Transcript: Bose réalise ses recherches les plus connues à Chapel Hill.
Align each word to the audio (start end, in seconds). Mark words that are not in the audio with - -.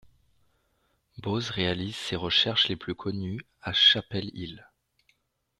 Bose 1.19 1.51
réalise 1.51 1.95
ses 1.95 2.15
recherches 2.15 2.67
les 2.69 2.75
plus 2.75 2.95
connues 2.95 3.39
à 3.61 3.71
Chapel 3.71 4.31
Hill. 4.33 4.67